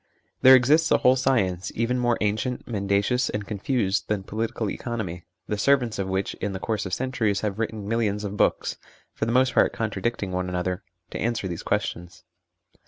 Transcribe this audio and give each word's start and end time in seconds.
There 0.41 0.55
exists 0.55 0.89
a 0.89 0.97
whole 0.97 1.15
science, 1.15 1.71
even 1.75 1.99
more 1.99 2.17
ancient, 2.21 2.67
mendacious, 2.67 3.29
and 3.29 3.45
confused, 3.45 4.07
than 4.07 4.23
political 4.23 4.67
economy, 4.67 5.25
the 5.47 5.59
servants 5.59 5.99
of 5.99 6.07
which 6.07 6.33
in 6.41 6.53
the 6.53 6.59
course 6.59 6.87
of 6.87 6.93
centuries 6.95 7.41
have 7.41 7.59
written 7.59 7.87
millions 7.87 8.23
of 8.23 8.35
books 8.35 8.77
(for 9.13 9.25
the 9.25 9.31
most 9.31 9.53
part 9.53 9.73
contradicting 9.73 10.31
one 10.31 10.49
another) 10.49 10.81
to 11.11 11.19
answer 11.21 11.47
these 11.47 11.61
questions. 11.61 12.23